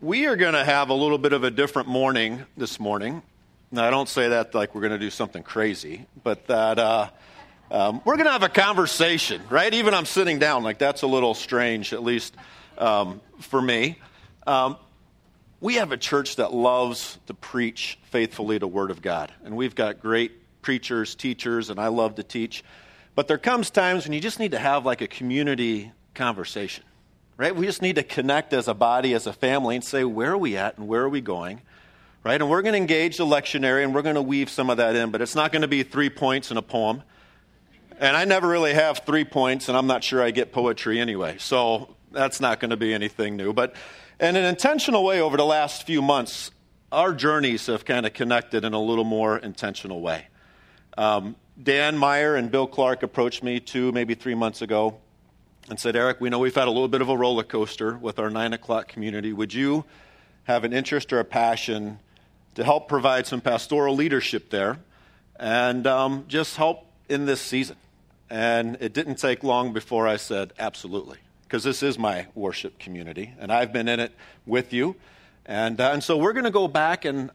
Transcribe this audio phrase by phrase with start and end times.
[0.00, 3.22] we are going to have a little bit of a different morning this morning.
[3.70, 7.10] Now, I don't say that like we're going to do something crazy, but that uh,
[7.70, 9.72] um, we're going to have a conversation, right?
[9.74, 12.34] Even I'm sitting down, like that's a little strange, at least
[12.78, 13.98] um, for me.
[14.46, 14.78] Um,
[15.60, 19.74] we have a church that loves to preach faithfully the Word of God, and we've
[19.74, 22.64] got great preachers, teachers, and I love to teach.
[23.14, 26.84] But there comes times when you just need to have like a community conversation
[27.40, 27.56] right?
[27.56, 30.36] We just need to connect as a body, as a family, and say, where are
[30.36, 31.62] we at and where are we going?
[32.22, 32.38] Right?
[32.38, 34.94] And we're going to engage the lectionary and we're going to weave some of that
[34.94, 37.02] in, but it's not going to be three points in a poem.
[37.98, 41.36] And I never really have three points, and I'm not sure I get poetry anyway.
[41.38, 43.54] So that's not going to be anything new.
[43.54, 43.74] But
[44.20, 46.50] in an intentional way, over the last few months,
[46.92, 50.26] our journeys have kind of connected in a little more intentional way.
[50.98, 55.00] Um, Dan Meyer and Bill Clark approached me two, maybe three months ago
[55.70, 58.18] and said, Eric, we know we've had a little bit of a roller coaster with
[58.18, 59.32] our nine o'clock community.
[59.32, 59.84] Would you
[60.44, 62.00] have an interest or a passion
[62.56, 64.78] to help provide some pastoral leadership there
[65.38, 67.76] and um, just help in this season?
[68.28, 73.32] And it didn't take long before I said, absolutely, because this is my worship community,
[73.38, 74.12] and I've been in it
[74.46, 74.96] with you.
[75.46, 77.30] And, uh, and so we're going to go back, and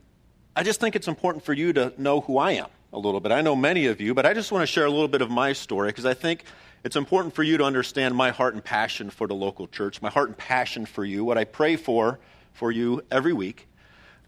[0.55, 3.31] I just think it's important for you to know who I am a little bit.
[3.31, 5.29] I know many of you, but I just want to share a little bit of
[5.29, 6.43] my story because I think
[6.85, 10.09] it's important for you to understand my heart and passion for the local church, my
[10.11, 12.19] heart and passion for you, what I pray for
[12.53, 13.67] for you every week.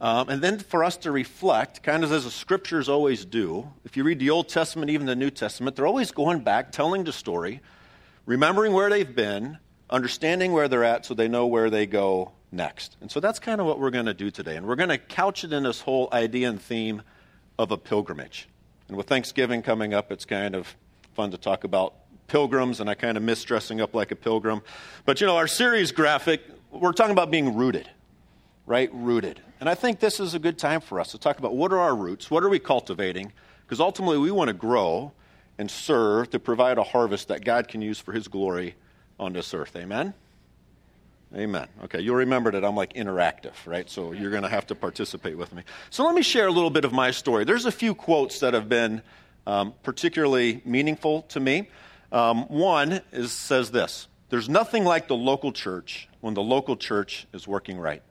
[0.01, 3.71] Um, and then for us to reflect, kind of as the scriptures always do.
[3.85, 7.03] If you read the Old Testament, even the New Testament, they're always going back, telling
[7.03, 7.61] the story,
[8.25, 9.59] remembering where they've been,
[9.91, 12.97] understanding where they're at so they know where they go next.
[13.01, 14.55] And so that's kind of what we're going to do today.
[14.55, 17.03] And we're going to couch it in this whole idea and theme
[17.59, 18.49] of a pilgrimage.
[18.87, 20.75] And with Thanksgiving coming up, it's kind of
[21.13, 21.93] fun to talk about
[22.27, 24.61] pilgrims, and I kind of miss dressing up like a pilgrim.
[25.05, 27.89] But you know, our series graphic, we're talking about being rooted,
[28.65, 28.89] right?
[28.93, 29.41] Rooted.
[29.59, 31.79] And I think this is a good time for us to talk about what are
[31.79, 32.29] our roots?
[32.29, 33.31] What are we cultivating?
[33.65, 35.11] Because ultimately, we want to grow
[35.57, 38.75] and serve to provide a harvest that God can use for His glory
[39.19, 39.75] on this earth.
[39.75, 40.13] Amen?
[41.35, 41.67] Amen.
[41.83, 43.89] Okay, you'll remember that I'm like interactive, right?
[43.89, 45.63] So you're going to have to participate with me.
[45.89, 47.43] So let me share a little bit of my story.
[47.43, 49.01] There's a few quotes that have been
[49.45, 51.69] um, particularly meaningful to me.
[52.11, 57.27] Um, one is, says this There's nothing like the local church when the local church
[57.33, 58.01] is working right.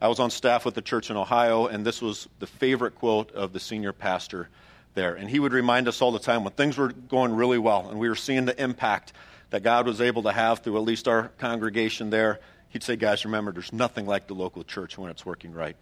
[0.00, 3.32] I was on staff with the church in Ohio, and this was the favorite quote
[3.32, 4.48] of the senior pastor
[4.94, 5.14] there.
[5.14, 7.98] And he would remind us all the time when things were going really well and
[7.98, 9.12] we were seeing the impact
[9.50, 12.40] that God was able to have through at least our congregation there,
[12.70, 15.76] he'd say, Guys, remember, there's nothing like the local church when it's working right.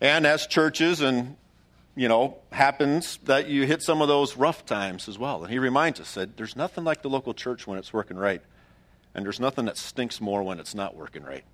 [0.00, 1.36] And as churches and
[1.96, 5.42] you know, happens that you hit some of those rough times as well.
[5.42, 8.42] And he reminds us that there's nothing like the local church when it's working right.
[9.14, 11.44] And there's nothing that stinks more when it's not working right.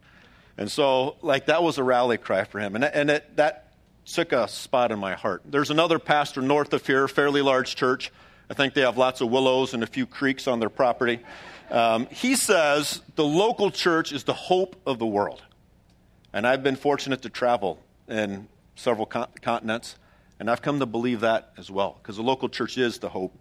[0.59, 2.75] And so, like, that was a rally cry for him.
[2.75, 3.73] And, and it, that
[4.05, 5.43] took a spot in my heart.
[5.45, 8.11] There's another pastor north of here, fairly large church.
[8.51, 11.21] I think they have lots of willows and a few creeks on their property.
[11.71, 15.43] Um, he says the local church is the hope of the world.
[16.33, 19.97] And I've been fortunate to travel in several con- continents.
[20.43, 23.33] And I've come to believe that as well, because the local church is the hope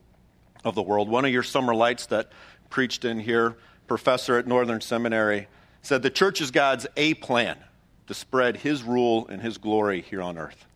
[0.63, 1.09] of the world.
[1.09, 2.29] One of your summer lights that
[2.69, 3.57] preached in here,
[3.87, 5.47] professor at Northern Seminary,
[5.81, 7.57] said the church is God's A plan
[8.05, 10.67] to spread his rule and his glory here on earth.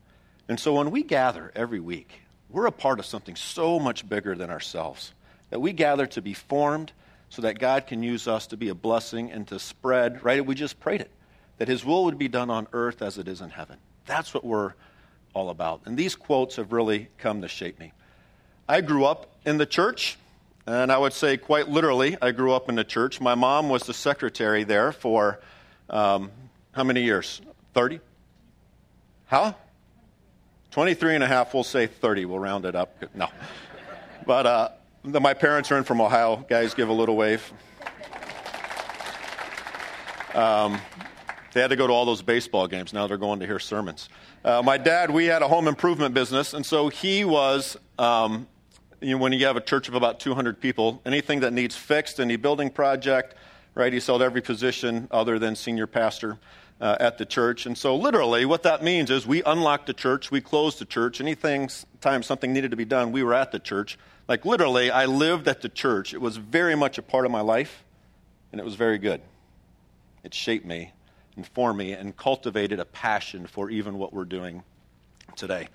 [0.50, 4.34] And so when we gather every week, we're a part of something so much bigger
[4.34, 5.14] than ourselves.
[5.52, 6.92] That we gather to be formed
[7.30, 10.44] so that God can use us to be a blessing and to spread, right?
[10.44, 11.12] We just prayed it,
[11.60, 13.78] that his will would be done on earth as it is in heaven.
[14.08, 14.74] That's what we're
[15.36, 15.82] all about.
[15.86, 17.92] And these quotes have really come to shape me.
[18.68, 20.18] I grew up in the church,
[20.66, 23.22] and I would say quite literally, I grew up in the church.
[23.22, 25.40] My mom was the secretary there for
[25.90, 26.32] um,
[26.72, 27.42] how many years?
[27.76, 28.00] 30?
[29.28, 29.56] How?
[30.72, 32.26] 23 and a half, we'll say 30.
[32.26, 33.04] We'll round it up.
[33.14, 33.28] No.
[34.26, 34.70] But uh,
[35.04, 36.46] my parents are in from Ohio.
[36.50, 37.54] Guys, give a little wave.
[40.34, 40.82] Um,
[41.56, 42.92] they had to go to all those baseball games.
[42.92, 44.10] Now they're going to hear sermons.
[44.44, 48.46] Uh, my dad, we had a home improvement business, and so he was, um,
[49.00, 52.20] you know, when you have a church of about 200 people, anything that needs fixed,
[52.20, 53.36] any building project,
[53.74, 56.38] right, he sold every position other than senior pastor.
[56.82, 57.66] Uh, at the church.
[57.66, 61.22] And so, literally, what that means is we unlocked the church, we closed the church.
[61.22, 61.70] Anything,
[62.02, 63.98] time something needed to be done, we were at the church.
[64.28, 66.14] Like, literally, I lived at the church.
[66.14, 67.86] It was very much a part of my life,
[68.52, 69.22] and it was very good.
[70.22, 70.92] It shaped me
[71.36, 74.64] and for me and cultivated a passion for even what we're doing
[75.36, 75.68] today.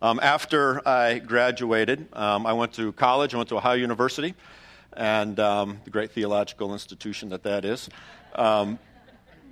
[0.00, 3.34] Um, after I graduated, um, I went to college.
[3.34, 4.34] I went to Ohio University,
[4.94, 7.88] and um, the great theological institution that that is.
[8.34, 8.78] Um,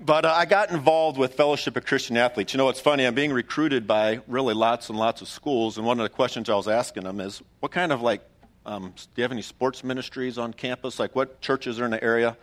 [0.02, 2.52] but uh, I got involved with Fellowship of Christian Athletes.
[2.52, 5.86] You know, it's funny, I'm being recruited by really lots and lots of schools, and
[5.86, 8.22] one of the questions I was asking them is, what kind of like,
[8.66, 10.98] um, do you have any sports ministries on campus?
[10.98, 12.36] Like, what churches are in the area?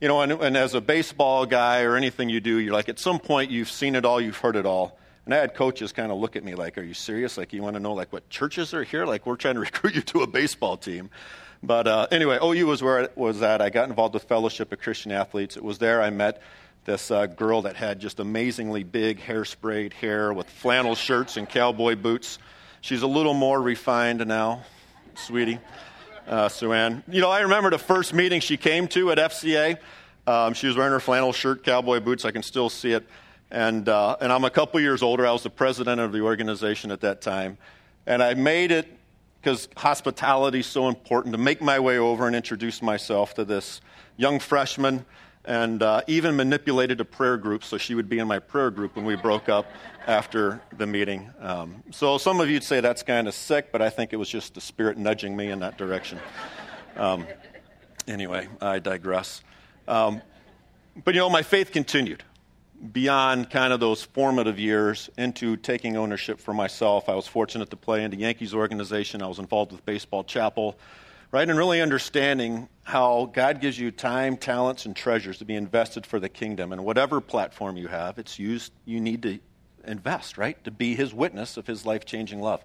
[0.00, 2.98] You know, and, and as a baseball guy or anything you do, you're like, at
[2.98, 4.96] some point, you've seen it all, you've heard it all.
[5.24, 7.36] And I had coaches kind of look at me like, are you serious?
[7.36, 9.04] Like, you want to know, like, what churches are here?
[9.04, 11.10] Like, we're trying to recruit you to a baseball team.
[11.62, 13.60] But uh, anyway, OU was where it was at.
[13.60, 15.56] I got involved with Fellowship of Christian Athletes.
[15.56, 16.40] It was there I met
[16.84, 21.96] this uh, girl that had just amazingly big hairsprayed hair with flannel shirts and cowboy
[21.96, 22.38] boots.
[22.80, 24.62] She's a little more refined now,
[25.14, 25.58] sweetie,
[26.28, 27.02] uh, Sue Ann.
[27.08, 29.78] You know, I remember the first meeting she came to at FCA.
[30.26, 32.24] Um, she was wearing her flannel shirt, cowboy boots.
[32.24, 33.06] I can still see it.
[33.50, 35.26] And, uh, and I'm a couple years older.
[35.26, 37.56] I was the president of the organization at that time.
[38.06, 38.86] And I made it
[39.40, 43.80] because hospitality is so important to make my way over and introduce myself to this
[44.16, 45.06] young freshman
[45.44, 48.96] and uh, even manipulated a prayer group so she would be in my prayer group
[48.96, 49.64] when we broke up
[50.08, 51.30] after the meeting.
[51.38, 54.28] Um, so some of you'd say that's kind of sick, but I think it was
[54.28, 56.18] just the Spirit nudging me in that direction.
[56.96, 57.26] Um,
[58.08, 59.42] anyway, I digress.
[59.86, 60.22] Um,
[61.04, 62.24] but you know, my faith continued
[62.92, 67.08] beyond kind of those formative years into taking ownership for myself.
[67.08, 69.20] I was fortunate to play in the Yankees organization.
[69.20, 70.78] I was involved with Baseball Chapel
[71.30, 71.48] right?
[71.48, 76.18] And really understanding how God gives you time, talents, and treasures to be invested for
[76.18, 76.72] the kingdom.
[76.72, 79.38] And whatever platform you have, it's used, you need to
[79.88, 80.62] invest, right?
[80.64, 82.64] To be his witness of his life changing love.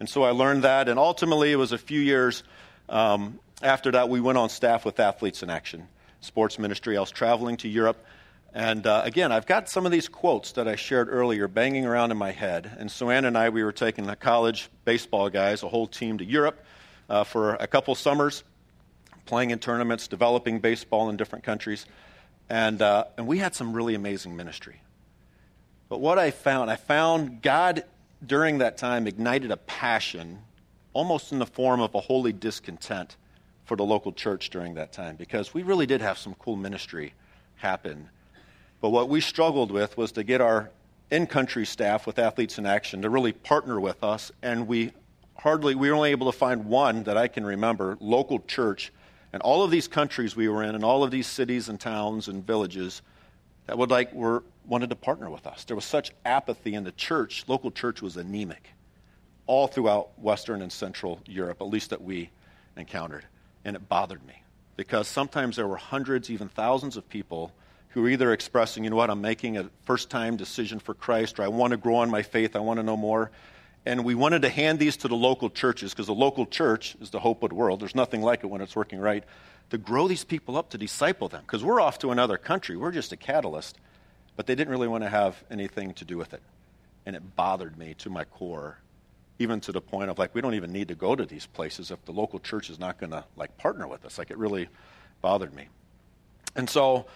[0.00, 0.88] And so I learned that.
[0.88, 2.42] And ultimately, it was a few years
[2.88, 5.88] um, after that, we went on staff with Athletes in Action,
[6.20, 6.96] sports ministry.
[6.96, 8.04] I was traveling to Europe.
[8.52, 12.10] And uh, again, I've got some of these quotes that I shared earlier banging around
[12.12, 12.70] in my head.
[12.78, 16.18] And so Ann and I, we were taking the college baseball guys, a whole team
[16.18, 16.62] to Europe
[17.08, 18.44] uh, for a couple summers,
[19.26, 21.86] playing in tournaments, developing baseball in different countries.
[22.48, 24.80] And, uh, and we had some really amazing ministry.
[25.88, 27.84] But what I found, I found God
[28.24, 30.38] during that time ignited a passion,
[30.92, 33.16] almost in the form of a holy discontent
[33.64, 37.14] for the local church during that time, because we really did have some cool ministry
[37.56, 38.08] happen.
[38.80, 40.70] But what we struggled with was to get our
[41.10, 44.92] in country staff with Athletes in Action to really partner with us, and we
[45.38, 48.92] hardly, we were only able to find one that I can remember, local church.
[49.32, 52.28] And all of these countries we were in, and all of these cities and towns
[52.28, 53.02] and villages
[53.66, 55.64] that would like were wanted to partner with us.
[55.64, 57.44] There was such apathy in the church.
[57.46, 58.70] Local church was anemic,
[59.46, 62.30] all throughout Western and Central Europe, at least that we
[62.76, 63.24] encountered,
[63.64, 64.42] and it bothered me
[64.76, 67.52] because sometimes there were hundreds, even thousands of people
[67.90, 71.38] who were either expressing, you know what, I'm making a first time decision for Christ,
[71.38, 73.30] or I want to grow in my faith, I want to know more
[73.86, 77.10] and we wanted to hand these to the local churches because the local church is
[77.10, 77.80] the hope of the world.
[77.80, 79.24] There's nothing like it when it's working right.
[79.70, 82.76] To grow these people up, to disciple them, because we're off to another country.
[82.76, 83.78] We're just a catalyst.
[84.36, 86.42] But they didn't really want to have anything to do with it.
[87.06, 88.78] And it bothered me to my core,
[89.38, 91.90] even to the point of like, we don't even need to go to these places
[91.90, 94.18] if the local church is not going to like partner with us.
[94.18, 94.68] Like, it really
[95.20, 95.68] bothered me.
[96.56, 97.06] And so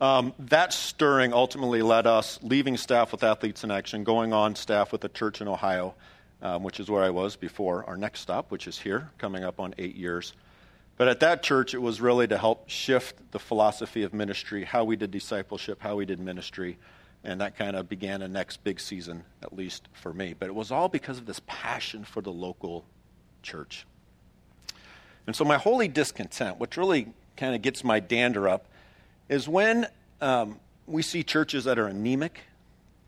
[0.00, 4.92] um, that stirring ultimately led us leaving staff with Athletes in Action, going on staff
[4.92, 5.94] with a church in Ohio
[6.42, 9.60] um, which is where I was before our next stop, which is here, coming up
[9.60, 10.32] on eight years.
[10.96, 14.84] But at that church, it was really to help shift the philosophy of ministry, how
[14.84, 16.78] we did discipleship, how we did ministry.
[17.22, 20.34] And that kind of began a next big season, at least for me.
[20.38, 22.84] But it was all because of this passion for the local
[23.42, 23.86] church.
[25.26, 28.68] And so, my holy discontent, which really kind of gets my dander up,
[29.28, 29.88] is when
[30.20, 32.40] um, we see churches that are anemic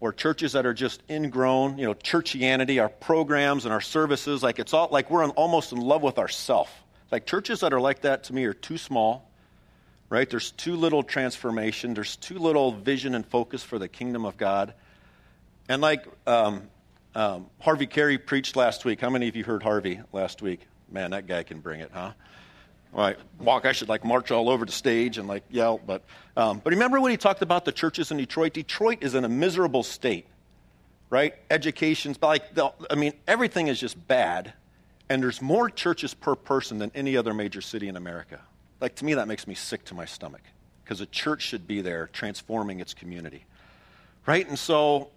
[0.01, 4.59] or churches that are just ingrown, you know, churchianity, our programs and our services, like
[4.59, 6.85] it's all like we're almost in love with ourself.
[7.11, 9.31] Like churches that are like that to me are too small,
[10.11, 10.29] right?
[10.29, 11.95] There's too little transformation.
[11.95, 14.75] There's too little vision and focus for the kingdom of God.
[15.69, 16.69] And like um,
[17.15, 19.01] um, Harvey Carey preached last week.
[19.01, 20.61] How many of you heard Harvey last week?
[20.91, 22.13] Man, that guy can bring it, huh?
[22.93, 23.67] Right, walk.
[23.67, 25.79] I should like march all over the stage and like yell.
[25.79, 26.03] But,
[26.37, 28.55] um, but remember when he talked about the churches in Detroit?
[28.55, 30.27] Detroit is in a miserable state,
[31.11, 31.35] right?
[31.51, 34.55] Education's like, the, I mean, everything is just bad.
[35.11, 38.41] And there's more churches per person than any other major city in America.
[38.81, 40.43] Like, to me, that makes me sick to my stomach
[40.85, 43.45] because a church should be there transforming its community,
[44.27, 44.47] right?
[44.49, 45.11] And so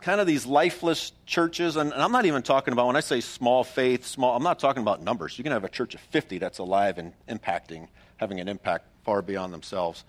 [0.00, 3.20] kind of these lifeless churches, and, and, I'm not even talking about when I say
[3.20, 5.38] small faith, small, I'm not talking about numbers.
[5.38, 9.22] You can have a church of 50 that's alive and impacting, having an impact far
[9.22, 10.04] beyond themselves.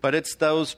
[0.00, 0.76] But it's those,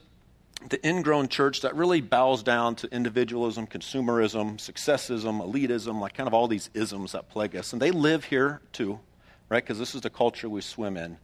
[0.68, 6.34] the ingrown church that really bows down to individualism, consumerism, successism, elitism, like kind of
[6.34, 7.72] all these isms that plague us.
[7.72, 9.00] And they live here too,
[9.48, 9.62] right?
[9.62, 11.18] Because this is the culture we swim in.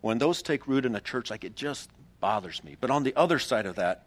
[0.00, 2.76] When those take root in a church, like it just bothers me.
[2.80, 4.06] But on the other side of that,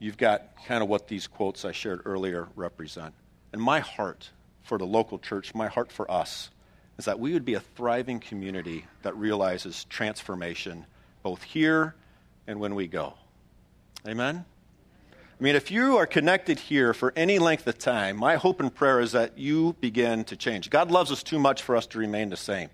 [0.00, 3.14] you've got kind of what these quotes I shared earlier represent.
[3.52, 4.30] And my heart
[4.64, 6.50] for the local church, my heart for us,
[6.98, 10.86] is that we would be a thriving community that realizes transformation
[11.22, 11.94] both here
[12.46, 13.14] and when we go.
[14.06, 14.44] Amen?
[15.12, 18.72] I mean, if you are connected here for any length of time, my hope and
[18.72, 20.68] prayer is that you begin to change.
[20.68, 22.68] God loves us too much for us to remain the same.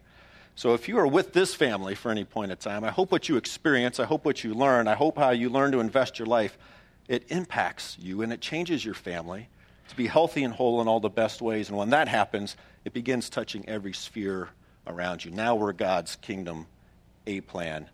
[0.56, 3.28] So if you are with this family for any point of time, I hope what
[3.28, 6.26] you experience, I hope what you learn, I hope how you learn to invest your
[6.26, 6.58] life,
[7.08, 9.48] it impacts you and it changes your family
[9.88, 11.68] to be healthy and whole in all the best ways.
[11.68, 14.48] And when that happens, it begins touching every sphere
[14.86, 15.30] around you.
[15.30, 16.66] Now we're God's kingdom,
[17.26, 17.88] a plan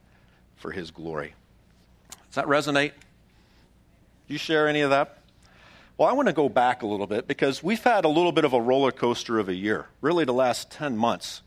[0.56, 1.34] for his glory.
[2.08, 2.92] Does that resonate?
[4.26, 5.18] Do you share any of that?
[5.96, 8.44] Well, I want to go back a little bit because we've had a little bit
[8.44, 9.86] of a roller coaster of a year.
[10.00, 11.42] Really, the last 10 months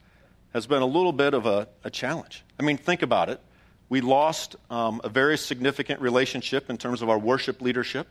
[0.53, 2.45] has been a little bit of a, a challenge.
[2.57, 3.41] I mean, think about it.
[3.89, 8.07] We lost um, a very significant relationship in terms of our worship leadership,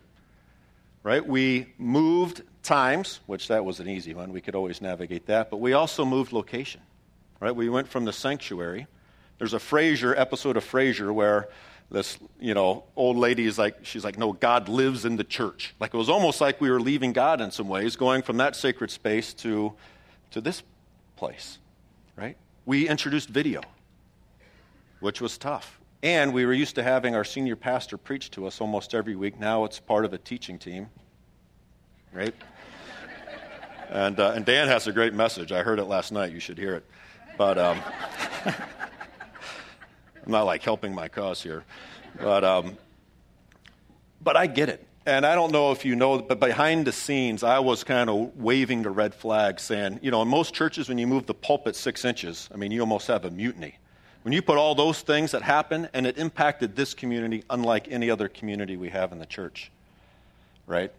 [1.03, 1.27] right?
[1.27, 4.33] We moved times, which that was an easy one.
[4.33, 5.51] We could always navigate that.
[5.51, 6.83] But we also moved location,
[7.41, 7.57] right?
[7.57, 8.87] We went from the sanctuary.
[9.39, 11.49] There's a Frasier episode of Frasier where
[11.91, 15.75] this you know old lady is like she's like no god lives in the church.
[15.81, 18.57] Like it was almost like we were leaving god in some ways going from that
[18.57, 19.73] sacred space to
[20.31, 20.63] to this
[21.17, 21.59] place
[22.17, 22.37] right?
[22.67, 23.63] We introduced video
[25.01, 25.79] which was tough.
[26.03, 29.39] And we were used to having our senior pastor preach to us almost every week.
[29.39, 30.89] Now it's part of a teaching team
[32.13, 32.35] right?
[33.91, 35.51] And, uh, and dan has a great message.
[35.51, 36.33] I heard it last night.
[36.33, 36.85] You should hear it.
[37.39, 37.81] But um,
[40.29, 41.65] I'm not like helping my cause here.
[42.21, 42.77] But, um,
[44.21, 44.87] but I get it.
[45.07, 48.37] And I don't know if you know, but behind the scenes, I was kind of
[48.37, 51.75] waving the red flag saying, you know, in most churches, when you move the pulpit
[51.77, 53.77] six inches, I mean, you almost have a mutiny.
[54.21, 58.11] When you put all those things that happen, and it impacted this community unlike any
[58.11, 59.71] other community we have in the church,
[60.67, 60.93] right?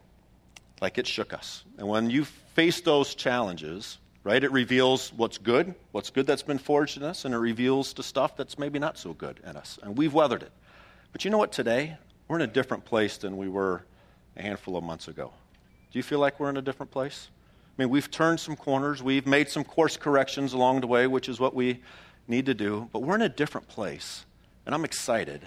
[0.81, 1.63] Like it shook us.
[1.77, 4.43] And when you face those challenges, right?
[4.43, 8.03] It reveals what's good, what's good that's been forged in us, and it reveals the
[8.03, 9.79] stuff that's maybe not so good in us.
[9.81, 10.51] And we've weathered it.
[11.11, 11.97] But you know what, today?
[12.27, 13.83] We're in a different place than we were
[14.37, 15.31] a handful of months ago.
[15.91, 17.29] Do you feel like we're in a different place?
[17.77, 21.29] I mean, we've turned some corners, we've made some course corrections along the way, which
[21.29, 21.79] is what we
[22.27, 24.25] need to do, but we're in a different place.
[24.65, 25.41] And I'm excited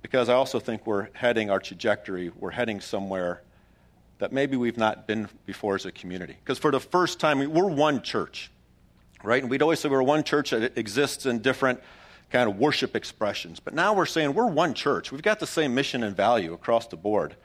[0.00, 3.42] because I also think we're heading our trajectory, we're heading somewhere
[4.18, 6.36] that maybe we've not been before as a community.
[6.42, 8.50] Because for the first time, we're one church,
[9.22, 9.42] right?
[9.42, 11.80] And we'd always say we're one church that exists in different
[12.30, 13.60] kind of worship expressions.
[13.60, 15.12] But now we're saying we're one church.
[15.12, 17.36] We've got the same mission and value across the board.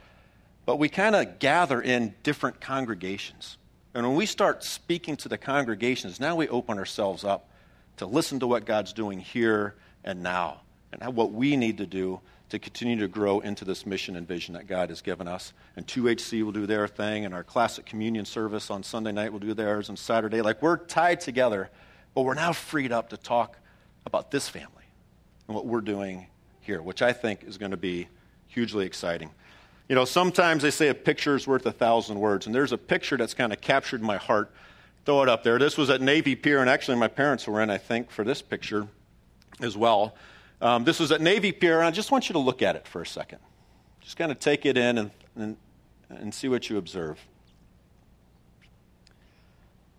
[0.66, 3.58] But we kind of gather in different congregations.
[3.94, 7.50] And when we start speaking to the congregations, now we open ourselves up
[7.98, 10.62] to listen to what God's doing here and now
[10.92, 12.20] and what we need to do
[12.54, 15.54] to continue to grow into this mission and vision that God has given us.
[15.76, 19.40] And 2HC will do their thing, and our classic communion service on Sunday night will
[19.40, 20.40] do theirs, and Saturday.
[20.44, 21.72] Like we're tied together,
[22.14, 23.58] but we're now freed up to talk
[24.06, 24.84] about this family
[25.48, 26.28] and what we're doing
[26.62, 28.08] here, which I think is going to be
[28.46, 29.32] hugely exciting.
[29.90, 32.78] You know, sometimes they say a picture is worth a thousand words, and there's a
[32.78, 34.52] picture that's kind of captured my heart.
[35.06, 35.58] Throw it up there.
[35.58, 38.44] This was at Navy Pier, and actually my parents were in, I think, for this
[38.44, 38.88] picture
[39.60, 40.14] as well.
[40.64, 42.88] Um, this was at Navy Pier, and I just want you to look at it
[42.88, 43.40] for a second.
[44.00, 45.58] Just kind of take it in and, and,
[46.08, 47.20] and see what you observe.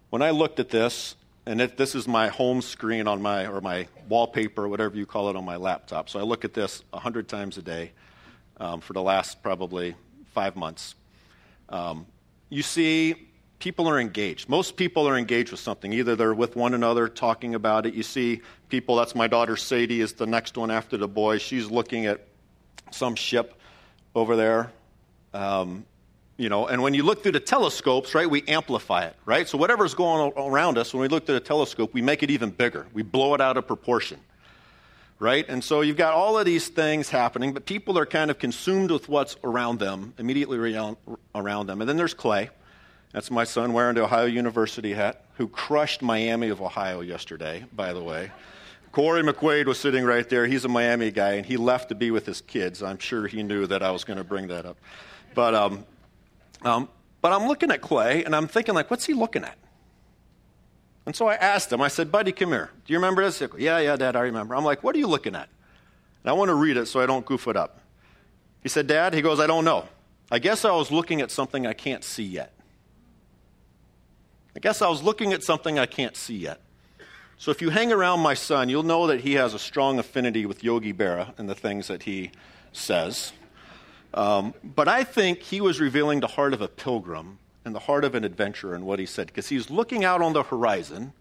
[0.09, 3.61] When I looked at this, and it, this is my home screen on my, or
[3.61, 6.09] my wallpaper, whatever you call it, on my laptop.
[6.09, 7.93] So I look at this 100 times a day
[8.57, 9.95] um, for the last probably
[10.33, 10.95] five months.
[11.69, 12.07] Um,
[12.49, 13.29] you see
[13.59, 14.49] people are engaged.
[14.49, 15.93] Most people are engaged with something.
[15.93, 17.93] Either they're with one another talking about it.
[17.93, 18.41] You see
[18.75, 21.39] people, that's my daughter Sadie, is the next one after the boy.
[21.39, 22.27] She's looking at
[22.91, 23.55] some ship
[24.17, 24.73] over there.
[25.33, 25.87] Um,
[26.37, 29.49] you know, and when you look through the telescopes, right, we amplify it, right?
[29.49, 32.31] So whatever's going on around us, when we look through the telescope, we make it
[32.33, 32.89] even bigger.
[32.93, 34.19] We blow it out of proportion,
[35.21, 35.49] right?
[35.49, 38.91] And so you've got all of these things happening, but people are kind of consumed
[38.91, 41.81] with what's around them, immediately around them.
[41.81, 42.51] And then there's Clay
[43.15, 47.93] that's my son wearing the Ohio University hat, who crushed Miami of Ohio yesterday, by
[47.93, 48.33] the way.
[48.95, 50.47] Corey McQuaid was sitting right there.
[50.47, 52.81] He's a Miami guy, and he left to be with his kids.
[52.81, 54.77] I'm sure he knew that I was going to bring that up.
[55.35, 55.85] But, um,
[56.63, 56.89] um,
[57.21, 59.59] but I'm looking at Clay, and I'm thinking, like, what's he looking at?
[61.07, 62.71] And so I asked him, I said, Buddy, come here.
[62.87, 63.41] Do you remember this?
[63.41, 64.55] Goes, yeah, yeah, Dad, I remember.
[64.55, 65.49] I'm like, what are you looking at?
[66.23, 67.81] And I want to read it so I don't goof it up.
[68.63, 69.89] He said, Dad, he goes, I don't know.
[70.31, 72.53] I guess I was looking at something I can't see yet.
[74.55, 76.61] I guess I was looking at something I can't see yet.
[77.37, 80.47] So if you hang around my son, you'll know that he has a strong affinity
[80.47, 82.31] with Yogi Berra and the things that he
[82.73, 83.33] says.
[84.15, 88.05] Um, but I think he was revealing the heart of a pilgrim and the heart
[88.05, 91.13] of an adventurer in what he said, because he's looking out on the horizon.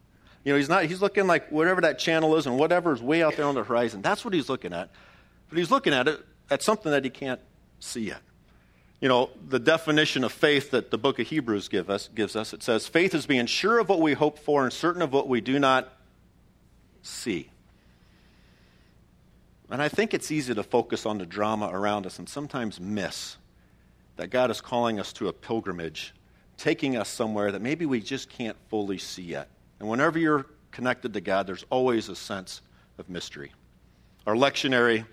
[0.43, 3.24] You know, he's not, he's looking like whatever that channel is and whatever is way
[3.24, 4.01] out there on the horizon.
[4.01, 4.89] That's what he's looking at.
[5.50, 7.39] But he's looking at it at something that he can't
[7.79, 8.22] see yet.
[9.00, 12.53] You know, the definition of faith that the book of Hebrews give us, gives us,
[12.53, 15.27] it says, faith is being sure of what we hope for and certain of what
[15.27, 15.91] we do not
[17.03, 17.50] see.
[19.69, 23.38] And I think it's easy to focus on the drama around us and sometimes miss
[24.17, 26.13] that God is calling us to a pilgrimage,
[26.57, 29.50] taking us somewhere that maybe we just can't fully see yet.
[29.79, 32.62] And whenever you're connected to God, there's always a sense
[32.98, 33.51] of mystery.
[34.27, 35.05] Our lectionary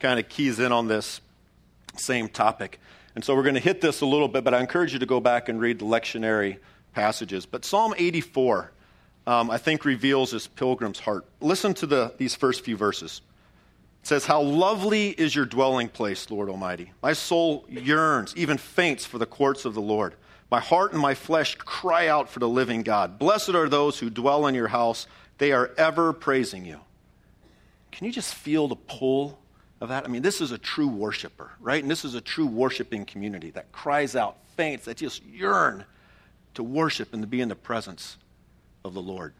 [0.00, 1.20] kind of keys in on this
[1.96, 2.80] same topic.
[3.14, 5.06] And so we're going to hit this a little bit, but I encourage you to
[5.06, 6.58] go back and read the lectionary
[6.92, 7.46] passages.
[7.46, 8.72] But Psalm 84,
[9.26, 11.24] um, I think, reveals this pilgrim's heart.
[11.40, 13.20] Listen to the, these first few verses.
[14.02, 16.92] It says, How lovely is your dwelling place, Lord Almighty.
[17.02, 20.14] My soul yearns, even faints for the courts of the Lord.
[20.50, 23.18] My heart and my flesh cry out for the living God.
[23.18, 26.80] Blessed are those who dwell in your house, they are ever praising you.
[27.90, 29.38] Can you just feel the pull
[29.80, 30.04] of that?
[30.04, 31.82] I mean, this is a true worshiper, right?
[31.82, 35.84] And this is a true worshiping community that cries out, faints, that just yearn
[36.54, 38.18] to worship and to be in the presence
[38.86, 39.34] of the Lord.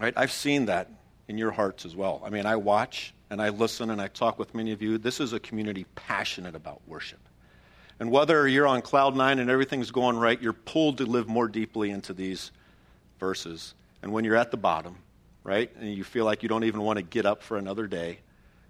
[0.00, 0.14] Right?
[0.16, 0.90] I've seen that
[1.26, 2.22] in your hearts as well.
[2.24, 4.96] I mean, I watch and I listen and I talk with many of you.
[4.96, 7.20] This is a community passionate about worship.
[8.00, 11.48] And whether you're on cloud nine and everything's going right, you're pulled to live more
[11.48, 12.52] deeply into these
[13.18, 13.74] verses.
[14.02, 14.96] And when you're at the bottom,
[15.42, 18.20] right, and you feel like you don't even want to get up for another day,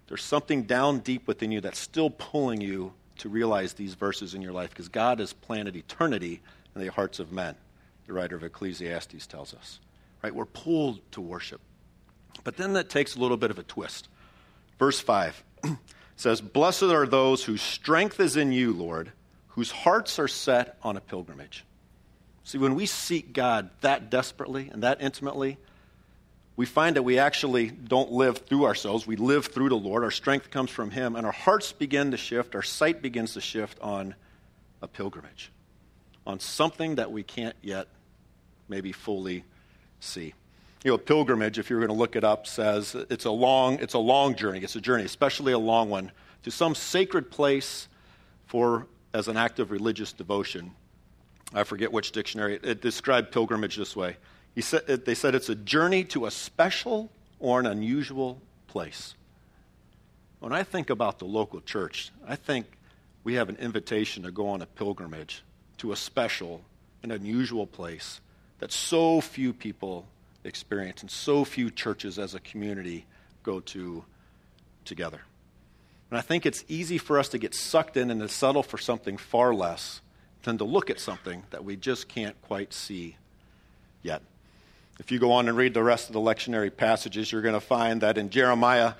[0.08, 4.40] there's something down deep within you that's still pulling you to realize these verses in
[4.40, 6.40] your life because God has planted eternity
[6.74, 7.54] in the hearts of men,
[8.08, 9.78] the writer of Ecclesiastes tells us.
[10.22, 10.34] Right?
[10.34, 11.60] We're pulled to worship.
[12.42, 14.08] But then that takes a little bit of a twist.
[14.78, 15.44] Verse 5
[16.16, 19.12] says, Blessed are those whose strength is in you, Lord,
[19.48, 21.64] whose hearts are set on a pilgrimage.
[22.44, 25.58] See, when we seek God that desperately and that intimately,
[26.56, 29.06] we find that we actually don't live through ourselves.
[29.06, 30.02] We live through the Lord.
[30.02, 32.54] Our strength comes from Him, and our hearts begin to shift.
[32.54, 34.14] Our sight begins to shift on
[34.80, 35.52] a pilgrimage,
[36.26, 37.88] on something that we can't yet
[38.68, 39.44] maybe fully
[40.00, 40.34] see.
[40.84, 43.94] You know, pilgrimage, if you're going to look it up, says it's a long, it's
[43.94, 44.60] a long journey.
[44.60, 46.12] It's a journey, especially a long one,
[46.44, 47.88] to some sacred place
[48.46, 50.70] for as an act of religious devotion.
[51.52, 52.60] I forget which dictionary.
[52.62, 54.16] It described pilgrimage this way.
[54.54, 59.14] He said, they said it's a journey to a special or an unusual place.
[60.40, 62.66] When I think about the local church, I think
[63.24, 65.42] we have an invitation to go on a pilgrimage
[65.78, 66.62] to a special
[67.02, 68.20] and unusual place
[68.58, 70.06] that so few people
[70.44, 73.06] experience and so few churches as a community
[73.42, 74.04] go to
[74.84, 75.20] together.
[76.10, 78.78] And I think it's easy for us to get sucked in and to settle for
[78.78, 80.00] something far less
[80.44, 83.16] than to look at something that we just can't quite see
[84.02, 84.22] yet.
[84.98, 87.60] If you go on and read the rest of the lectionary passages, you're going to
[87.60, 88.94] find that in Jeremiah,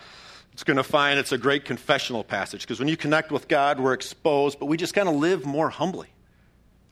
[0.53, 3.81] it's going to find it's a great confessional passage because when you connect with God,
[3.81, 6.09] we're exposed, but we just kind of live more humbly.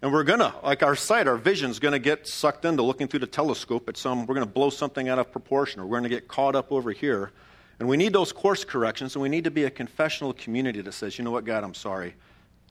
[0.02, 3.09] And we're going to, like our sight, our vision's going to get sucked into looking
[3.09, 5.98] through the telescope at some, we're going to blow something out of proportion, or we're
[5.98, 7.32] going to get caught up over here.
[7.78, 10.92] And we need those course corrections, and we need to be a confessional community that
[10.92, 12.14] says, you know what, God, I'm sorry.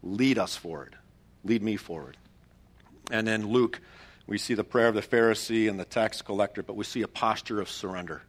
[0.04, 0.96] Lead us forward.
[1.44, 2.18] Lead me forward.
[3.12, 3.82] And then Luke,
[4.28, 7.08] we see the prayer of the Pharisee and the tax collector, but we see a
[7.08, 8.22] posture of surrender,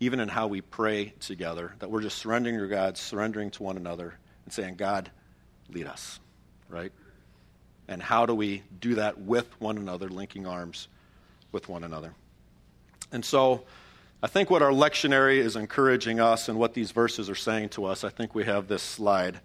[0.00, 3.76] even in how we pray together, that we're just surrendering to God, surrendering to one
[3.76, 5.10] another, and saying, God,
[5.70, 6.20] lead us,
[6.68, 6.92] right?
[7.88, 10.88] And how do we do that with one another, linking arms
[11.52, 12.14] with one another?
[13.12, 13.64] And so,
[14.22, 17.84] I think what our lectionary is encouraging us and what these verses are saying to
[17.84, 19.40] us, I think we have this slide.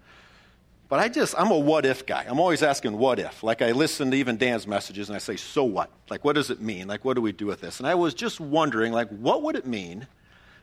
[0.88, 2.24] But I just, I'm a what if guy.
[2.28, 3.42] I'm always asking what if.
[3.42, 5.90] Like I listen to even Dan's messages and I say, so what?
[6.10, 6.88] Like, what does it mean?
[6.88, 7.78] Like, what do we do with this?
[7.78, 10.06] And I was just wondering, like, what would it mean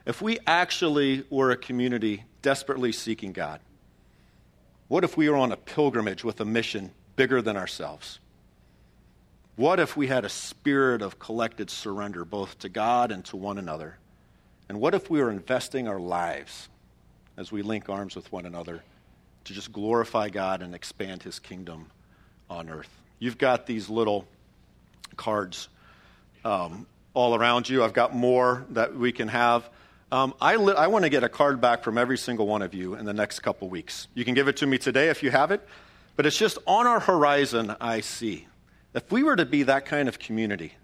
[0.06, 3.60] if we actually were a community desperately seeking God?
[4.88, 8.18] What if we were on a pilgrimage with a mission bigger than ourselves?
[9.56, 13.58] What if we had a spirit of collected surrender both to God and to one
[13.58, 13.98] another?
[14.68, 16.68] And what if we were investing our lives
[17.36, 18.82] as we link arms with one another
[19.44, 21.90] to just glorify God and expand his kingdom
[22.48, 22.88] on earth?
[23.18, 24.26] You've got these little
[25.16, 25.68] cards
[26.44, 27.84] um, all around you.
[27.84, 29.68] I've got more that we can have.
[30.12, 32.72] Um, I, li- I want to get a card back from every single one of
[32.72, 34.08] you in the next couple weeks.
[34.14, 35.66] You can give it to me today if you have it.
[36.16, 38.46] But it's just on our horizon, I see.
[38.94, 40.74] If we were to be that kind of community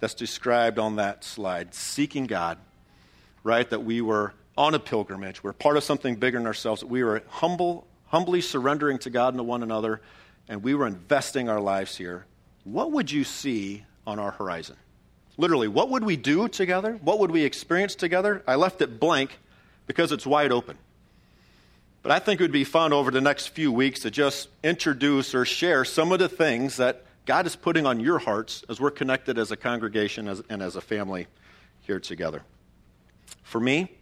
[0.00, 2.58] that's described on that slide, seeking God,
[3.44, 3.68] right?
[3.68, 7.22] That we were on a pilgrimage, we're part of something bigger than ourselves, we were
[7.28, 10.00] humble, humbly surrendering to God and to one another,
[10.48, 12.26] and we were investing our lives here,
[12.64, 14.76] what would you see on our horizon?
[15.36, 16.98] Literally, what would we do together?
[17.02, 18.42] What would we experience together?
[18.46, 19.38] I left it blank
[19.86, 20.76] because it's wide open.
[22.02, 25.34] But I think it would be fun over the next few weeks to just introduce
[25.34, 28.90] or share some of the things that God is putting on your hearts as we're
[28.90, 31.26] connected as a congregation and as a family
[31.82, 32.42] here together.
[33.42, 33.92] For me,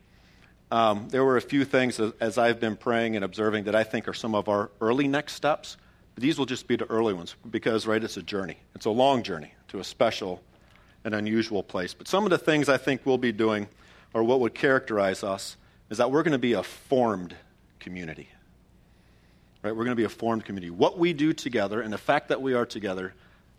[0.70, 4.06] um, there were a few things as, I've been praying and observing that I think
[4.06, 5.76] are some of our early next steps.
[6.14, 8.58] But these will just be the early ones because, right, it's a journey.
[8.74, 10.40] It's a long journey to a special
[11.04, 11.94] and unusual place.
[11.94, 13.68] But some of the things I think we'll be doing,
[14.14, 15.56] or what would characterize us,
[15.90, 17.34] is that we're going to be a formed
[17.80, 18.28] community.
[19.62, 19.72] Right?
[19.72, 20.70] We're going to be a formed community.
[20.70, 23.14] What we do together and the fact that we are together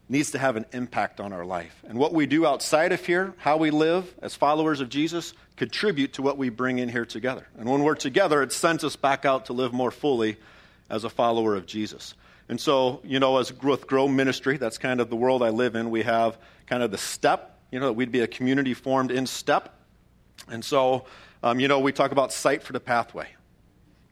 [0.07, 1.83] needs to have an impact on our life.
[1.87, 6.13] And what we do outside of here, how we live as followers of Jesus, contribute
[6.13, 7.47] to what we bring in here together.
[7.57, 10.37] And when we're together, it sends us back out to live more fully
[10.89, 12.15] as a follower of Jesus.
[12.47, 15.75] And so, you know, as with Grow Ministry, that's kind of the world I live
[15.75, 19.11] in, we have kind of the step, you know, that we'd be a community formed
[19.11, 19.75] in step.
[20.47, 21.05] And so,
[21.43, 23.27] um, you know, we talk about sight for the pathway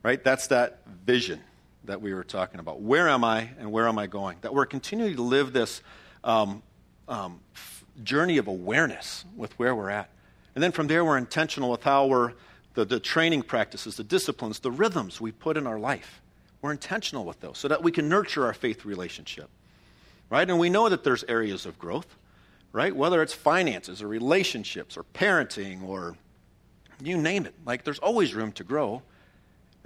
[0.03, 0.23] right?
[0.23, 1.41] That's that vision
[1.85, 2.81] that we were talking about.
[2.81, 4.37] Where am I and where am I going?
[4.41, 5.81] That we're continuing to live this
[6.23, 6.61] um,
[7.07, 10.09] um, f- journey of awareness with where we're at.
[10.55, 12.33] And then from there, we're intentional with how we're,
[12.73, 16.21] the, the training practices, the disciplines, the rhythms we put in our life.
[16.61, 19.49] We're intentional with those so that we can nurture our faith relationship,
[20.29, 20.49] right?
[20.49, 22.15] And we know that there's areas of growth,
[22.73, 22.95] right?
[22.95, 26.17] Whether it's finances or relationships or parenting or
[27.01, 27.53] you name it.
[27.65, 29.03] Like, there's always room to grow.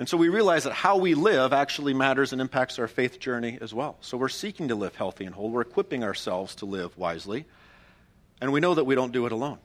[0.01, 3.59] And so we realize that how we live actually matters and impacts our faith journey
[3.61, 3.97] as well.
[4.01, 5.51] So we're seeking to live healthy and whole.
[5.51, 7.45] We're equipping ourselves to live wisely.
[8.41, 9.59] And we know that we don't do it alone.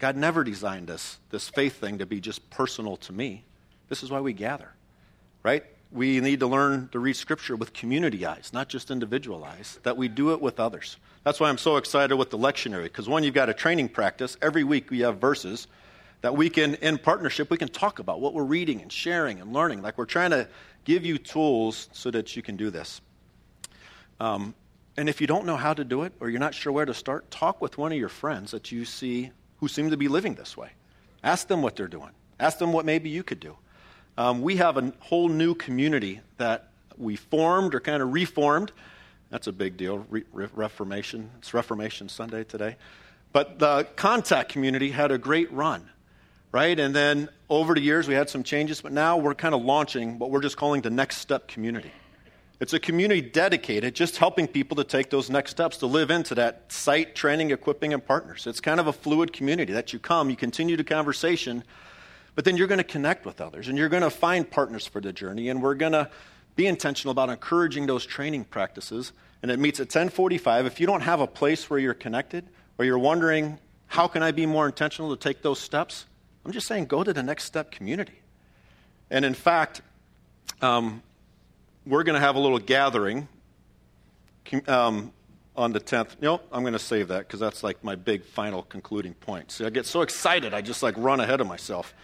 [0.00, 3.42] God never designed us, this faith thing, to be just personal to me.
[3.88, 4.68] This is why we gather,
[5.42, 5.64] right?
[5.90, 9.96] We need to learn to read Scripture with community eyes, not just individual eyes, that
[9.96, 10.98] we do it with others.
[11.24, 14.36] That's why I'm so excited with the lectionary, because one, you've got a training practice.
[14.42, 15.68] Every week we have verses
[16.20, 19.52] that we can, in partnership, we can talk about what we're reading and sharing and
[19.52, 19.82] learning.
[19.82, 20.48] Like we're trying to
[20.84, 23.00] give you tools so that you can do this.
[24.20, 24.54] Um,
[24.96, 26.94] and if you don't know how to do it or you're not sure where to
[26.94, 30.34] start, talk with one of your friends that you see who seem to be living
[30.34, 30.70] this way.
[31.22, 32.10] Ask them what they're doing.
[32.40, 33.56] Ask them what maybe you could do.
[34.16, 38.72] Um, we have a whole new community that we formed or kind of reformed.
[39.30, 40.04] That's a big deal.
[40.10, 41.30] Re- Reformation.
[41.38, 42.76] It's Reformation Sunday today.
[43.32, 45.88] But the contact community had a great run
[46.52, 46.78] right?
[46.78, 50.18] And then over the years, we had some changes, but now we're kind of launching
[50.18, 51.92] what we're just calling the Next Step community.
[52.60, 56.34] It's a community dedicated just helping people to take those next steps to live into
[56.34, 58.48] that sight, training, equipping, and partners.
[58.48, 61.62] It's kind of a fluid community that you come, you continue the conversation,
[62.34, 65.00] but then you're going to connect with others and you're going to find partners for
[65.00, 65.48] the journey.
[65.50, 66.10] And we're going to
[66.56, 69.12] be intentional about encouraging those training practices.
[69.40, 70.66] And it meets at 1045.
[70.66, 74.32] If you don't have a place where you're connected or you're wondering, how can I
[74.32, 76.06] be more intentional to take those steps?
[76.44, 78.20] I'm just saying, go to the next step community.
[79.10, 79.82] And in fact,
[80.62, 81.02] um,
[81.86, 83.28] we're going to have a little gathering
[84.66, 85.12] um,
[85.56, 86.20] on the 10th.
[86.20, 89.50] No, I'm going to save that because that's like my big final concluding point.
[89.50, 91.94] See, I get so excited, I just like run ahead of myself.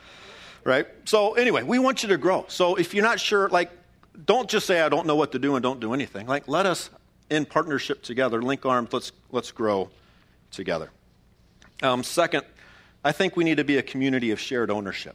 [0.64, 0.86] Right?
[1.04, 2.46] So, anyway, we want you to grow.
[2.48, 3.70] So, if you're not sure, like,
[4.24, 6.26] don't just say, I don't know what to do and don't do anything.
[6.26, 6.88] Like, let us,
[7.28, 9.90] in partnership together, link arms, let's, let's grow
[10.50, 10.90] together.
[11.82, 12.44] Um, second,
[13.04, 15.14] I think we need to be a community of shared ownership.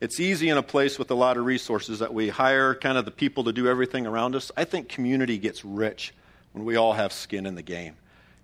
[0.00, 3.04] It's easy in a place with a lot of resources that we hire kind of
[3.04, 4.50] the people to do everything around us.
[4.56, 6.14] I think community gets rich
[6.52, 7.96] when we all have skin in the game.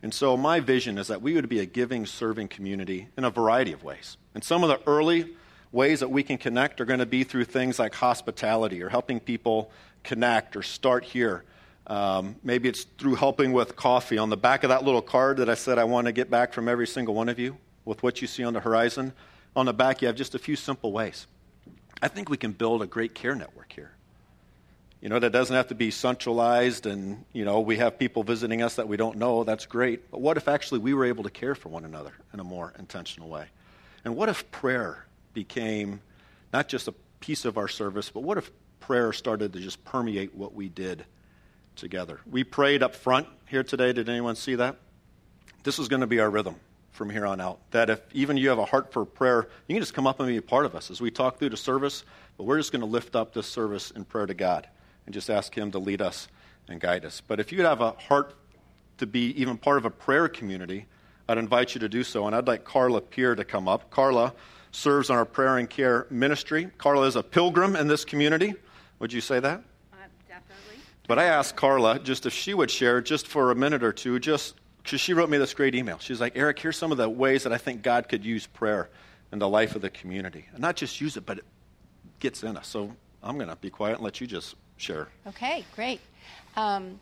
[0.02, 3.30] And so my vision is that we would be a giving, serving community in a
[3.30, 4.18] variety of ways.
[4.34, 5.34] And some of the early
[5.72, 9.18] ways that we can connect are going to be through things like hospitality or helping
[9.18, 9.70] people
[10.02, 11.44] connect or start here.
[11.86, 14.18] Um, maybe it's through helping with coffee.
[14.18, 16.52] On the back of that little card that I said I want to get back
[16.52, 19.12] from every single one of you, with what you see on the horizon.
[19.56, 21.26] On the back, you have just a few simple ways.
[22.02, 23.92] I think we can build a great care network here.
[25.00, 28.62] You know, that doesn't have to be centralized and, you know, we have people visiting
[28.62, 29.44] us that we don't know.
[29.44, 30.10] That's great.
[30.10, 32.72] But what if actually we were able to care for one another in a more
[32.78, 33.46] intentional way?
[34.04, 36.00] And what if prayer became
[36.52, 40.34] not just a piece of our service, but what if prayer started to just permeate
[40.34, 41.04] what we did
[41.76, 42.20] together?
[42.30, 43.92] We prayed up front here today.
[43.92, 44.76] Did anyone see that?
[45.64, 46.56] This is going to be our rhythm
[46.94, 47.58] from here on out.
[47.72, 50.28] That if even you have a heart for prayer, you can just come up and
[50.28, 52.04] be a part of us as we talk through the service.
[52.38, 54.68] But we're just going to lift up this service in prayer to God
[55.04, 56.28] and just ask Him to lead us
[56.68, 57.20] and guide us.
[57.20, 58.34] But if you have a heart
[58.98, 60.86] to be even part of a prayer community,
[61.28, 62.26] I'd invite you to do so.
[62.26, 63.90] And I'd like Carla Peer to come up.
[63.90, 64.32] Carla
[64.70, 66.70] serves on our prayer and care ministry.
[66.78, 68.54] Carla is a pilgrim in this community.
[69.00, 69.62] Would you say that?
[69.92, 69.96] Uh,
[70.28, 70.80] definitely.
[71.08, 74.18] But I asked Carla just if she would share just for a minute or two,
[74.20, 74.54] just
[74.84, 75.98] she wrote me this great email.
[75.98, 78.90] She's like, Eric, here's some of the ways that I think God could use prayer
[79.32, 80.46] in the life of the community.
[80.52, 81.44] And not just use it, but it
[82.20, 82.68] gets in us.
[82.68, 85.08] So I'm going to be quiet and let you just share.
[85.26, 86.00] Okay, great.
[86.56, 87.00] Um,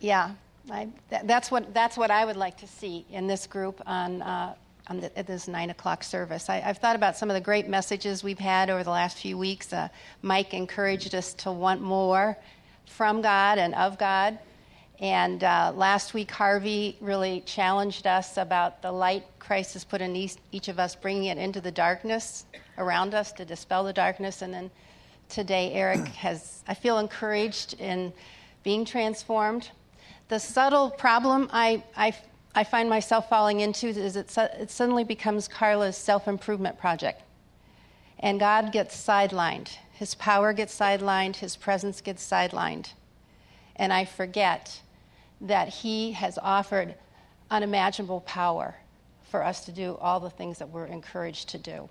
[0.00, 0.32] yeah,
[0.70, 4.20] I, that, that's, what, that's what I would like to see in this group on,
[4.20, 4.54] uh,
[4.88, 6.48] on the, at this 9 o'clock service.
[6.48, 9.38] I, have thought about some of the great messages we've had over the last few
[9.38, 9.72] weeks.
[9.72, 9.88] Uh,
[10.22, 12.36] Mike encouraged us to want more
[12.86, 14.38] from God and of God.
[15.00, 20.16] And uh, last week, Harvey really challenged us about the light Christ has put in
[20.16, 22.46] each, each of us, bringing it into the darkness
[22.78, 24.42] around us to dispel the darkness.
[24.42, 24.70] And then
[25.28, 28.12] today, Eric has, I feel encouraged in
[28.64, 29.70] being transformed.
[30.28, 32.12] The subtle problem I, I,
[32.56, 37.22] I find myself falling into is it, it suddenly becomes Carla's self improvement project.
[38.18, 39.76] And God gets sidelined.
[39.92, 42.94] His power gets sidelined, His presence gets sidelined.
[43.76, 44.80] And I forget
[45.40, 46.94] that He has offered
[47.50, 48.74] unimaginable power
[49.30, 51.88] for us to do all the things that we're encouraged to do.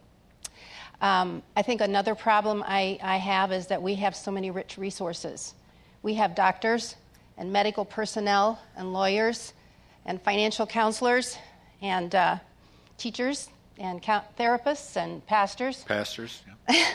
[1.02, 4.78] Um, I think another problem I, I have is that we have so many rich
[4.78, 5.54] resources.
[6.02, 6.96] We have doctors
[7.38, 9.54] and medical personnel and lawyers
[10.06, 11.38] and financial counselors
[11.82, 12.38] and uh,
[12.98, 15.84] teachers and therapists and pastors.
[15.84, 16.76] Pastors, yeah.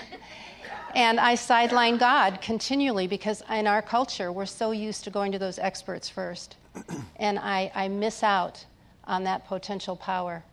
[0.94, 5.38] And I sideline God continually because in our culture, we're so used to going to
[5.38, 6.56] those experts first.
[7.16, 8.64] and I, I miss out
[9.04, 10.44] on that potential power.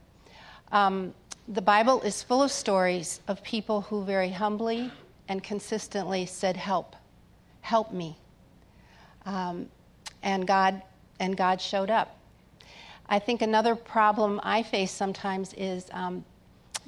[0.72, 1.14] Um,
[1.48, 4.92] the Bible is full of stories of people who very humbly
[5.28, 6.96] and consistently said, Help,
[7.62, 8.18] help me.
[9.26, 9.68] Um,
[10.24, 10.82] and, God,
[11.20, 12.18] and God showed up.
[13.10, 16.24] I think another problem I face sometimes is um,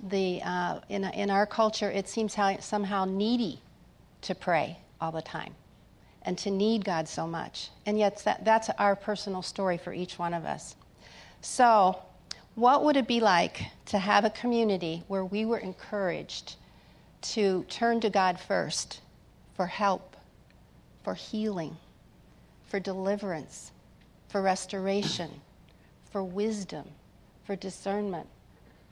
[0.04, 3.62] the, uh, in, in our culture, it seems how, somehow needy
[4.22, 5.56] to pray all the time
[6.24, 7.70] and to need God so much.
[7.86, 10.76] And yet, that, that's our personal story for each one of us.
[11.42, 12.02] So,
[12.56, 16.56] what would it be like to have a community where we were encouraged
[17.22, 19.00] to turn to God first
[19.56, 20.18] for help,
[21.04, 21.78] for healing,
[22.68, 23.72] for deliverance,
[24.28, 25.30] for restoration,
[26.12, 26.86] for wisdom,
[27.46, 28.28] for discernment?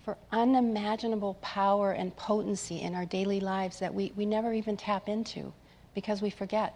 [0.03, 5.09] For unimaginable power and potency in our daily lives that we, we never even tap
[5.09, 5.53] into
[5.93, 6.73] because we forget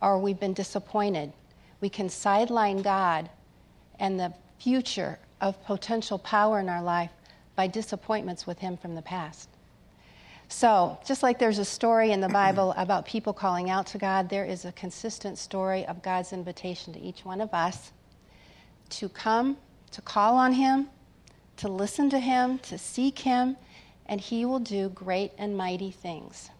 [0.00, 1.32] or we've been disappointed.
[1.80, 3.28] We can sideline God
[3.98, 7.10] and the future of potential power in our life
[7.56, 9.48] by disappointments with Him from the past.
[10.48, 14.28] So, just like there's a story in the Bible about people calling out to God,
[14.28, 17.92] there is a consistent story of God's invitation to each one of us
[18.90, 19.58] to come,
[19.90, 20.88] to call on Him,
[21.58, 23.56] to listen to him, to seek him,
[24.06, 26.50] and he will do great and mighty things.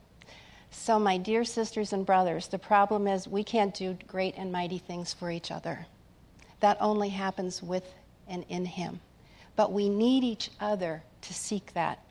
[0.70, 4.78] So, my dear sisters and brothers, the problem is we can't do great and mighty
[4.78, 5.86] things for each other.
[6.60, 7.84] That only happens with
[8.28, 9.00] and in him.
[9.56, 12.04] But we need each other to seek that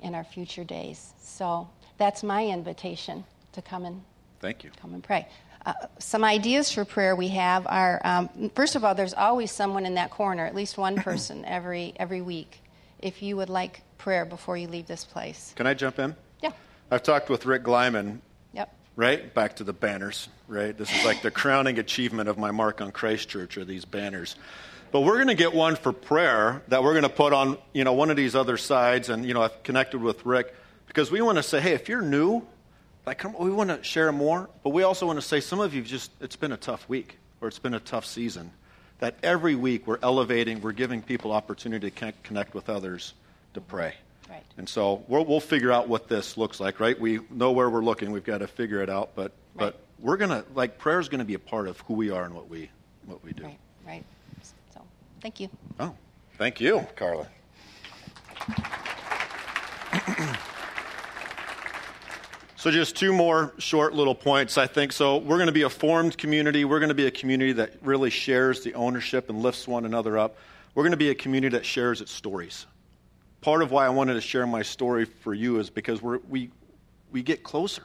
[0.00, 1.14] in our future days.
[1.22, 4.02] So, that's my invitation to come and
[4.42, 4.70] Thank you.
[4.80, 5.28] Come and pray.
[5.64, 9.86] Uh, some ideas for prayer we have are um, first of all, there's always someone
[9.86, 12.60] in that corner, at least one person every every week.
[12.98, 16.16] If you would like prayer before you leave this place, can I jump in?
[16.42, 16.50] Yeah.
[16.90, 18.18] I've talked with Rick Glyman.
[18.52, 18.74] Yep.
[18.96, 20.28] Right back to the banners.
[20.48, 20.76] Right.
[20.76, 24.34] This is like the crowning achievement of my mark on Christ Church are these banners.
[24.90, 27.84] But we're going to get one for prayer that we're going to put on you
[27.84, 30.54] know one of these other sides, and you know I've connected with Rick
[30.88, 32.42] because we want to say, hey, if you're new
[33.06, 35.74] like come, we want to share more, but we also want to say some of
[35.74, 38.50] you just it's been a tough week or it's been a tough season.
[39.00, 43.14] That every week we're elevating, we're giving people opportunity to connect with others
[43.54, 43.94] to pray.
[44.30, 44.44] Right.
[44.56, 46.98] And so we will figure out what this looks like, right?
[46.98, 48.12] We know where we're looking.
[48.12, 49.74] We've got to figure it out, but right.
[49.74, 52.24] but we're gonna like prayer is going to be a part of who we are
[52.24, 52.70] and what we
[53.06, 53.44] what we do.
[53.44, 53.58] Right.
[53.86, 54.04] Right.
[54.72, 54.80] So
[55.20, 55.48] thank you.
[55.80, 55.94] Oh,
[56.38, 57.26] thank you, Carla.
[62.62, 64.92] So, just two more short little points, I think.
[64.92, 66.64] So, we're going to be a formed community.
[66.64, 70.16] We're going to be a community that really shares the ownership and lifts one another
[70.16, 70.36] up.
[70.72, 72.66] We're going to be a community that shares its stories.
[73.40, 76.52] Part of why I wanted to share my story for you is because we,
[77.10, 77.82] we get closer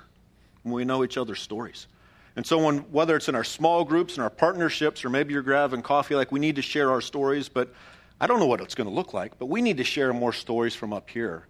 [0.62, 1.88] when we know each other's stories.
[2.36, 5.42] And so, when, whether it's in our small groups and our partnerships, or maybe you're
[5.42, 7.74] grabbing coffee, like we need to share our stories, but
[8.22, 10.34] I don't know what it's going to look like, but we need to share more
[10.34, 11.48] stories from up here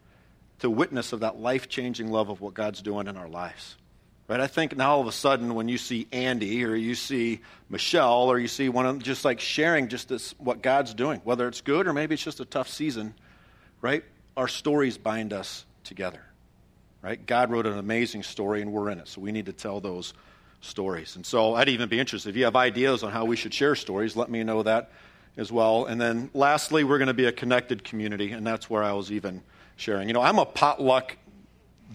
[0.59, 3.75] to witness of that life changing love of what God's doing in our lives.
[4.27, 4.39] Right?
[4.39, 7.39] I think now all of a sudden when you see Andy or you see
[7.69, 11.21] Michelle or you see one of them just like sharing just this what God's doing,
[11.23, 13.13] whether it's good or maybe it's just a tough season,
[13.79, 14.03] right?
[14.35, 16.21] Our stories bind us together.
[17.01, 17.23] Right?
[17.25, 19.07] God wrote an amazing story and we're in it.
[19.07, 20.13] So we need to tell those
[20.61, 21.15] stories.
[21.15, 23.75] And so I'd even be interested if you have ideas on how we should share
[23.75, 24.91] stories, let me know that
[25.37, 25.85] as well.
[25.85, 29.11] And then lastly, we're going to be a connected community, and that's where I was
[29.11, 29.43] even
[29.77, 30.09] sharing.
[30.09, 31.17] You know, I'm a potluck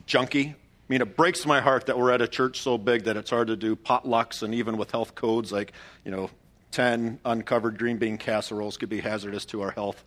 [0.06, 0.48] junkie.
[0.48, 0.54] I
[0.88, 3.48] mean, it breaks my heart that we're at a church so big that it's hard
[3.48, 5.72] to do potlucks, and even with health codes like,
[6.04, 6.30] you know,
[6.70, 10.02] 10 uncovered green bean casseroles could be hazardous to our health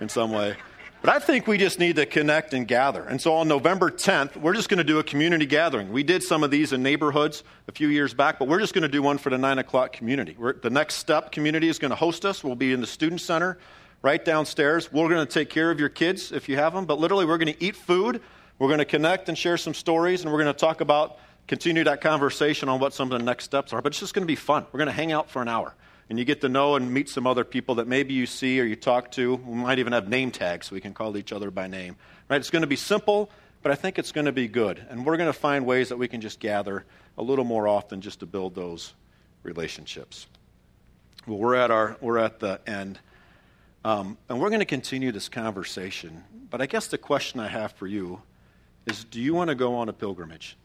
[0.00, 0.56] in some way.
[1.00, 3.04] But I think we just need to connect and gather.
[3.04, 5.92] And so on November 10th, we're just going to do a community gathering.
[5.92, 8.82] We did some of these in neighborhoods a few years back, but we're just going
[8.82, 10.34] to do one for the 9 o'clock community.
[10.36, 12.42] We're, the next step community is going to host us.
[12.42, 13.58] We'll be in the student center
[14.02, 14.92] right downstairs.
[14.92, 17.38] We're going to take care of your kids if you have them, but literally we're
[17.38, 18.20] going to eat food.
[18.58, 21.84] We're going to connect and share some stories, and we're going to talk about, continue
[21.84, 23.82] that conversation on what some of the next steps are.
[23.82, 24.66] But it's just going to be fun.
[24.72, 25.74] We're going to hang out for an hour
[26.08, 28.64] and you get to know and meet some other people that maybe you see or
[28.64, 29.34] you talk to.
[29.36, 31.96] We might even have name tags so we can call each other by name.
[32.28, 32.38] Right?
[32.38, 33.30] It's going to be simple,
[33.62, 34.84] but I think it's going to be good.
[34.88, 36.84] And we're going to find ways that we can just gather
[37.18, 38.94] a little more often just to build those
[39.42, 40.26] relationships.
[41.26, 42.98] Well, we're at our we're at the end,
[43.84, 46.24] um, and we're going to continue this conversation.
[46.50, 48.22] But I guess the question I have for you
[48.86, 50.56] is: Do you want to go on a pilgrimage?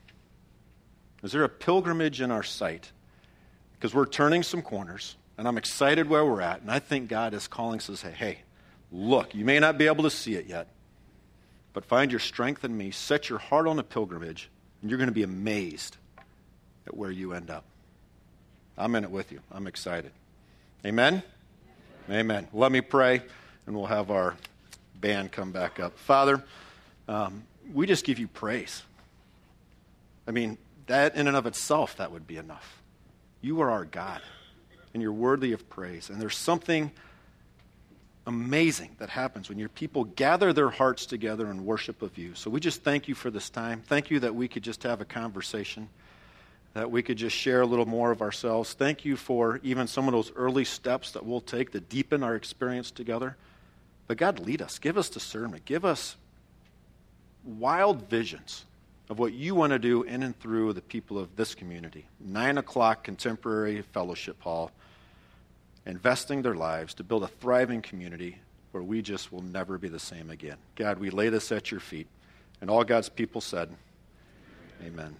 [1.23, 2.91] Is there a pilgrimage in our sight?
[3.73, 6.61] Because we're turning some corners and I'm excited where we're at.
[6.61, 8.39] And I think God is calling us to say, hey,
[8.91, 10.67] look, you may not be able to see it yet,
[11.73, 14.49] but find your strength in me, set your heart on a pilgrimage,
[14.81, 15.97] and you're going to be amazed
[16.85, 17.63] at where you end up.
[18.77, 19.39] I'm in it with you.
[19.51, 20.11] I'm excited.
[20.85, 21.23] Amen?
[22.09, 22.47] Amen.
[22.51, 23.21] Let me pray,
[23.65, 24.35] and we'll have our
[24.99, 25.97] band come back up.
[25.97, 26.43] Father,
[27.07, 28.83] um, we just give you praise.
[30.27, 32.81] I mean, that in and of itself, that would be enough.
[33.41, 34.21] You are our God
[34.93, 36.09] and you're worthy of praise.
[36.09, 36.91] And there's something
[38.25, 42.35] amazing that happens when your people gather their hearts together in worship of you.
[42.35, 43.81] So we just thank you for this time.
[43.85, 45.89] Thank you that we could just have a conversation,
[46.73, 48.73] that we could just share a little more of ourselves.
[48.73, 52.35] Thank you for even some of those early steps that we'll take to deepen our
[52.35, 53.37] experience together.
[54.07, 54.79] But God, lead us.
[54.79, 55.65] Give us discernment.
[55.65, 56.15] Give us
[57.43, 58.65] wild visions
[59.09, 62.05] of what you want to do in and through the people of this community.
[62.19, 64.71] Nine o'clock contemporary fellowship hall
[65.85, 68.37] investing their lives to build a thriving community
[68.71, 70.57] where we just will never be the same again.
[70.75, 72.07] God, we lay this at your feet.
[72.61, 73.69] And all God's people said,
[74.83, 75.15] Amen.